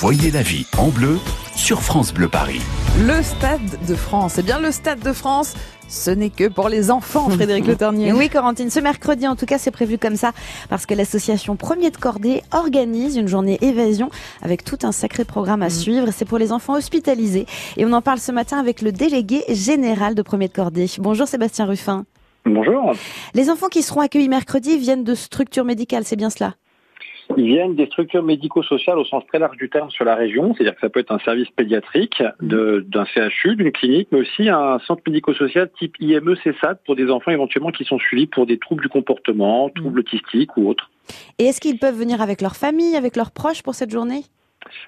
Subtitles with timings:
[0.00, 1.18] Voyez la vie en bleu
[1.56, 2.60] sur France Bleu Paris.
[3.00, 4.36] Le Stade de France.
[4.38, 5.54] Eh bien, le Stade de France,
[5.88, 8.12] ce n'est que pour les enfants, Frédéric Le Ternier.
[8.12, 10.30] Oui, Corentine, ce mercredi, en tout cas, c'est prévu comme ça,
[10.68, 14.08] parce que l'association Premier de Cordée organise une journée évasion
[14.40, 16.10] avec tout un sacré programme à suivre.
[16.12, 17.46] C'est pour les enfants hospitalisés.
[17.76, 20.86] Et on en parle ce matin avec le délégué général de Premier de Cordée.
[21.00, 22.04] Bonjour Sébastien Ruffin.
[22.46, 22.92] Bonjour.
[23.34, 26.54] Les enfants qui seront accueillis mercredi viennent de structures médicales, c'est bien cela?
[27.36, 30.74] Ils viennent des structures médico-sociales au sens très large du terme sur la région, c'est-à-dire
[30.74, 34.78] que ça peut être un service pédiatrique de- d'un CHU, d'une clinique, mais aussi un
[34.86, 38.82] centre médico-social type IME, CESAD pour des enfants éventuellement qui sont suivis pour des troubles
[38.82, 40.90] du comportement, troubles autistiques ou autres.
[41.38, 44.22] Et est-ce qu'ils peuvent venir avec leur famille, avec leurs proches pour cette journée?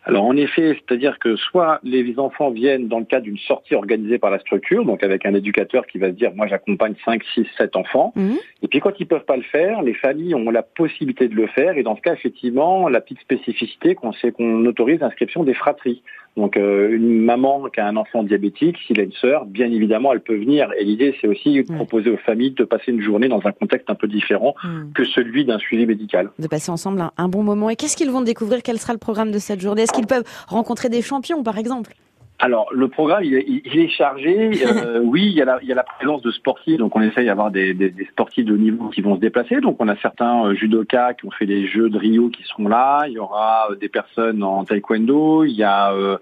[0.05, 4.19] Alors en effet, c'est-à-dire que soit les enfants viennent dans le cadre d'une sortie organisée
[4.19, 7.47] par la structure, donc avec un éducateur qui va se dire moi j'accompagne 5, 6,
[7.57, 8.37] 7 enfants, Mhm.
[8.63, 11.47] et puis quand ils peuvent pas le faire, les familles ont la possibilité de le
[11.47, 15.55] faire, et dans ce cas effectivement la petite spécificité qu'on c'est qu'on autorise l'inscription des
[15.55, 16.03] fratries.
[16.37, 20.13] Donc euh, une maman qui a un enfant diabétique, s'il a une sœur, bien évidemment
[20.13, 23.29] elle peut venir, et l'idée c'est aussi de proposer aux familles de passer une journée
[23.29, 24.55] dans un contexte un peu différent
[24.95, 26.31] que celui d'un suivi médical.
[26.39, 27.69] De passer ensemble un, un bon moment.
[27.69, 28.63] Et qu'est-ce qu'ils vont découvrir?
[28.63, 29.83] Quel sera le programme de cette journée?
[29.83, 31.93] Est-ce qu'ils peuvent rencontrer des champions, par exemple?
[32.41, 34.51] Alors, le programme, il est, il est chargé.
[34.81, 37.03] Euh, oui, il y, a la, il y a la présence de sportifs, donc on
[37.03, 39.61] essaye d'avoir des, des, des sportifs de haut niveau qui vont se déplacer.
[39.61, 42.69] Donc, on a certains euh, judokas qui ont fait les Jeux de Rio qui seront
[42.69, 43.05] là.
[43.09, 45.45] Il y aura euh, des personnes en taekwondo.
[45.45, 46.19] Il y a euh,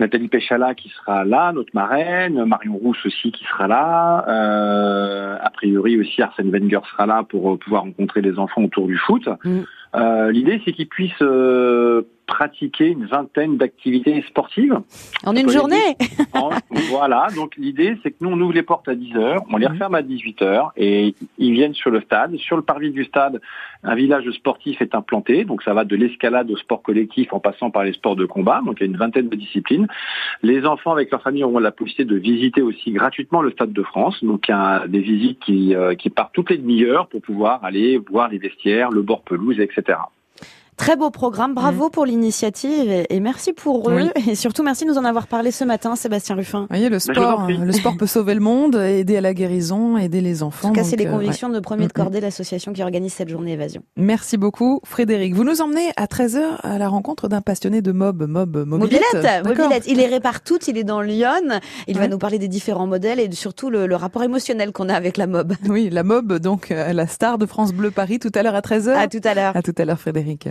[0.00, 2.44] Nathalie Péchala qui sera là, notre marraine.
[2.44, 4.24] Marion Rousse aussi qui sera là.
[4.28, 8.86] Euh, a priori aussi, Arsène Wenger sera là pour euh, pouvoir rencontrer les enfants autour
[8.86, 9.28] du foot.
[9.44, 9.60] Mm.
[9.94, 14.78] Euh, L'idée, c'est qu'ils puissent euh, pratiquer une vingtaine d'activités sportives.
[15.24, 15.96] En une journée
[16.32, 16.50] En-
[16.90, 19.94] voilà, donc l'idée c'est que nous on ouvre les portes à 10h, on les referme
[19.94, 22.36] à 18h et ils viennent sur le stade.
[22.36, 23.40] Sur le parvis du stade,
[23.84, 27.70] un village sportif est implanté, donc ça va de l'escalade au sport collectif en passant
[27.70, 29.86] par les sports de combat, donc il y a une vingtaine de disciplines.
[30.42, 33.82] Les enfants avec leur famille auront la possibilité de visiter aussi gratuitement le stade de
[33.82, 37.22] France, donc il y a des visites qui, euh, qui partent toutes les demi-heures pour
[37.22, 39.98] pouvoir aller voir les vestiaires, le bord pelouse, etc.
[40.76, 44.10] Très beau programme, bravo pour l'initiative et, et merci pour eux.
[44.14, 44.22] Oui.
[44.30, 46.60] Et surtout, merci de nous en avoir parlé ce matin, Sébastien Ruffin.
[46.60, 49.96] Vous voyez, le vous sport, le sport peut sauver le monde, aider à la guérison,
[49.96, 50.68] aider les enfants.
[50.68, 52.02] En tout cas, c'est les euh, convictions de Premier de Mm, mm.
[52.02, 53.80] Cordée, l'association qui organise cette journée évasion.
[53.96, 54.02] ouais.
[54.04, 55.34] Merci beaucoup, Frédéric.
[55.34, 59.02] Vous nous emmenez à 13h à la rencontre d'un passionné de mob, mob, mobilette.
[59.14, 59.46] D'accord.
[59.68, 59.84] mobilette.
[59.88, 61.58] Il est répartout, il est dans Lyon.
[61.88, 62.08] Il va Ouais.
[62.08, 65.26] nous parler des différents modèles et surtout le, le rapport émotionnel qu'on a avec la
[65.26, 65.54] mob.
[65.70, 68.60] Oui, la mob, donc, euh, la star de France Bleu Paris, tout à l'heure à
[68.60, 68.90] 13h.
[68.94, 69.56] À tout à l'heure.
[69.56, 70.44] À tout à l'heure, Frédéric.